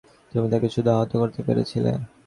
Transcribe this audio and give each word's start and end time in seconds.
তুমি 0.31 0.47
তাকে 0.53 0.67
শুধু 0.75 0.89
আহত 0.95 1.11
করতে 1.21 1.39
পেরেছিলে। 1.47 1.91